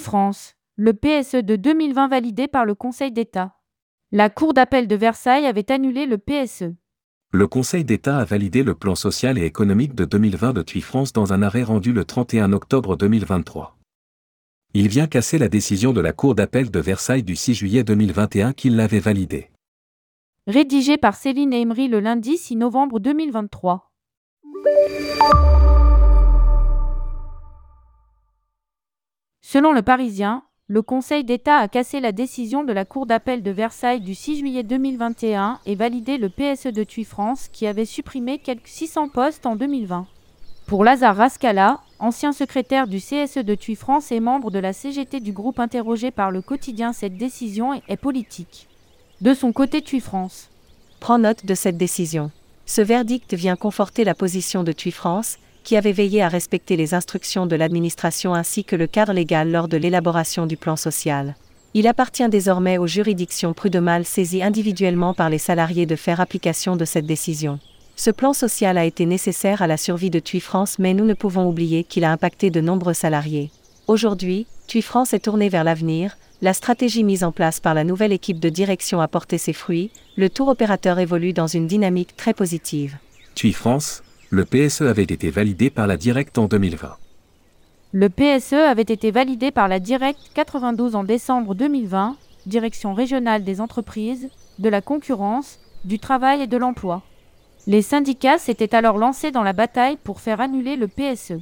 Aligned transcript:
France, 0.00 0.54
le 0.76 0.92
PSE 0.92 1.36
de 1.44 1.56
2020 1.56 2.08
validé 2.08 2.48
par 2.48 2.64
le 2.64 2.74
Conseil 2.74 3.12
d'État. 3.12 3.56
La 4.12 4.30
Cour 4.30 4.54
d'appel 4.54 4.88
de 4.88 4.96
Versailles 4.96 5.46
avait 5.46 5.70
annulé 5.70 6.06
le 6.06 6.18
PSE. 6.18 6.74
Le 7.32 7.46
Conseil 7.46 7.84
d'État 7.84 8.18
a 8.18 8.24
validé 8.24 8.62
le 8.62 8.74
plan 8.74 8.94
social 8.94 9.38
et 9.38 9.44
économique 9.44 9.94
de 9.94 10.04
2020 10.04 10.52
de 10.52 10.62
TUI 10.62 10.80
France 10.80 11.12
dans 11.12 11.32
un 11.32 11.42
arrêt 11.42 11.64
rendu 11.64 11.92
le 11.92 12.04
31 12.04 12.52
octobre 12.52 12.96
2023. 12.96 13.76
Il 14.72 14.88
vient 14.88 15.06
casser 15.06 15.38
la 15.38 15.48
décision 15.48 15.92
de 15.92 16.00
la 16.00 16.12
Cour 16.12 16.34
d'appel 16.34 16.70
de 16.70 16.80
Versailles 16.80 17.22
du 17.22 17.36
6 17.36 17.54
juillet 17.54 17.84
2021 17.84 18.52
qui 18.52 18.70
l'avait 18.70 19.00
validé. 19.00 19.50
Rédigé 20.46 20.96
par 20.96 21.14
Céline 21.14 21.52
Emery 21.52 21.88
le 21.88 22.00
lundi 22.00 22.36
6 22.36 22.56
novembre 22.56 23.00
2023. 23.00 23.90
Selon 29.54 29.72
le 29.72 29.82
Parisien, 29.82 30.42
le 30.66 30.82
Conseil 30.82 31.22
d'État 31.22 31.58
a 31.58 31.68
cassé 31.68 32.00
la 32.00 32.10
décision 32.10 32.64
de 32.64 32.72
la 32.72 32.84
Cour 32.84 33.06
d'appel 33.06 33.40
de 33.40 33.52
Versailles 33.52 34.00
du 34.00 34.12
6 34.12 34.38
juillet 34.40 34.64
2021 34.64 35.60
et 35.64 35.76
validé 35.76 36.18
le 36.18 36.28
PSE 36.28 36.72
de 36.72 36.82
TUI 36.82 37.04
France 37.04 37.48
qui 37.52 37.68
avait 37.68 37.84
supprimé 37.84 38.38
quelques 38.38 38.66
600 38.66 39.10
postes 39.10 39.46
en 39.46 39.54
2020. 39.54 40.08
Pour 40.66 40.82
Lazare 40.82 41.14
Rascala, 41.14 41.78
ancien 42.00 42.32
secrétaire 42.32 42.88
du 42.88 42.98
CSE 42.98 43.44
de 43.44 43.54
TUI 43.54 43.76
France 43.76 44.10
et 44.10 44.18
membre 44.18 44.50
de 44.50 44.58
la 44.58 44.72
CGT 44.72 45.20
du 45.20 45.30
groupe 45.30 45.60
interrogé 45.60 46.10
par 46.10 46.32
le 46.32 46.42
quotidien, 46.42 46.92
cette 46.92 47.16
décision 47.16 47.74
est 47.74 47.96
politique. 47.96 48.66
De 49.20 49.34
son 49.34 49.52
côté, 49.52 49.82
TUI 49.82 50.00
France 50.00 50.50
prend 50.98 51.18
note 51.18 51.46
de 51.46 51.54
cette 51.54 51.76
décision. 51.76 52.32
Ce 52.66 52.82
verdict 52.82 53.34
vient 53.34 53.54
conforter 53.54 54.02
la 54.02 54.16
position 54.16 54.64
de 54.64 54.72
TUI 54.72 54.90
France, 54.90 55.38
qui 55.64 55.76
avait 55.76 55.92
veillé 55.92 56.22
à 56.22 56.28
respecter 56.28 56.76
les 56.76 56.94
instructions 56.94 57.46
de 57.46 57.56
l'administration 57.56 58.34
ainsi 58.34 58.64
que 58.64 58.76
le 58.76 58.86
cadre 58.86 59.12
légal 59.12 59.50
lors 59.50 59.66
de 59.66 59.76
l'élaboration 59.76 60.46
du 60.46 60.56
plan 60.56 60.76
social. 60.76 61.34
Il 61.72 61.88
appartient 61.88 62.28
désormais 62.28 62.78
aux 62.78 62.86
juridictions 62.86 63.52
prud'homales 63.52 64.04
saisies 64.04 64.44
individuellement 64.44 65.14
par 65.14 65.30
les 65.30 65.38
salariés 65.38 65.86
de 65.86 65.96
faire 65.96 66.20
application 66.20 66.76
de 66.76 66.84
cette 66.84 67.06
décision. 67.06 67.58
Ce 67.96 68.10
plan 68.10 68.32
social 68.32 68.78
a 68.78 68.84
été 68.84 69.06
nécessaire 69.06 69.62
à 69.62 69.66
la 69.66 69.76
survie 69.76 70.10
de 70.10 70.20
TUI 70.20 70.40
France 70.40 70.78
mais 70.78 70.94
nous 70.94 71.04
ne 71.04 71.14
pouvons 71.14 71.48
oublier 71.48 71.82
qu'il 71.82 72.04
a 72.04 72.12
impacté 72.12 72.50
de 72.50 72.60
nombreux 72.60 72.94
salariés. 72.94 73.50
Aujourd'hui, 73.88 74.46
TUI 74.66 74.82
France 74.82 75.14
est 75.14 75.24
tourné 75.24 75.48
vers 75.48 75.64
l'avenir, 75.64 76.16
la 76.42 76.52
stratégie 76.52 77.04
mise 77.04 77.24
en 77.24 77.32
place 77.32 77.58
par 77.58 77.74
la 77.74 77.84
nouvelle 77.84 78.12
équipe 78.12 78.40
de 78.40 78.48
direction 78.48 79.00
a 79.00 79.08
porté 79.08 79.38
ses 79.38 79.52
fruits, 79.52 79.90
le 80.16 80.28
tour 80.28 80.48
opérateur 80.48 80.98
évolue 80.98 81.32
dans 81.32 81.46
une 81.46 81.66
dynamique 81.66 82.16
très 82.16 82.34
positive. 82.34 82.96
TUI 83.34 83.52
France, 83.52 84.02
le 84.34 84.44
PSE 84.44 84.82
avait 84.82 85.04
été 85.04 85.30
validé 85.30 85.70
par 85.70 85.86
la 85.86 85.96
Directe 85.96 86.38
en 86.38 86.46
2020. 86.46 86.96
Le 87.92 88.08
PSE 88.08 88.54
avait 88.54 88.82
été 88.82 89.12
validé 89.12 89.52
par 89.52 89.68
la 89.68 89.78
Directe 89.78 90.32
92 90.34 90.96
en 90.96 91.04
décembre 91.04 91.54
2020, 91.54 92.16
Direction 92.46 92.94
régionale 92.94 93.44
des 93.44 93.60
entreprises, 93.60 94.28
de 94.58 94.68
la 94.68 94.80
concurrence, 94.80 95.60
du 95.84 96.00
travail 96.00 96.42
et 96.42 96.46
de 96.48 96.56
l'emploi. 96.56 97.02
Les 97.68 97.80
syndicats 97.80 98.38
s'étaient 98.38 98.74
alors 98.74 98.98
lancés 98.98 99.30
dans 99.30 99.44
la 99.44 99.52
bataille 99.52 99.98
pour 100.02 100.20
faire 100.20 100.40
annuler 100.40 100.74
le 100.74 100.88
PSE. 100.88 101.38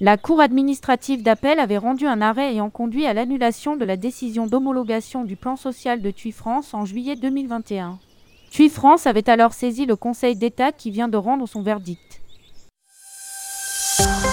La 0.00 0.16
Cour 0.16 0.40
administrative 0.40 1.22
d'appel 1.22 1.60
avait 1.60 1.78
rendu 1.78 2.08
un 2.08 2.20
arrêt 2.20 2.50
ayant 2.50 2.68
conduit 2.68 3.06
à 3.06 3.14
l'annulation 3.14 3.76
de 3.76 3.84
la 3.84 3.96
décision 3.96 4.48
d'homologation 4.48 5.22
du 5.22 5.36
plan 5.36 5.54
social 5.54 6.02
de 6.02 6.10
TUI 6.10 6.32
France 6.32 6.74
en 6.74 6.84
juillet 6.84 7.14
2021. 7.14 8.00
TUI 8.50 8.70
France 8.70 9.06
avait 9.06 9.30
alors 9.30 9.52
saisi 9.52 9.86
le 9.86 9.94
Conseil 9.94 10.34
d'État 10.34 10.72
qui 10.72 10.90
vient 10.90 11.08
de 11.08 11.16
rendre 11.16 11.46
son 11.46 11.62
verdict. 11.62 12.03
Bye. 13.98 14.23